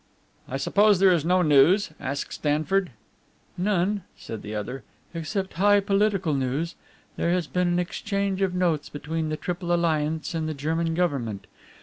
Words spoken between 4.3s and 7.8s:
the other, "except high political news. There has been an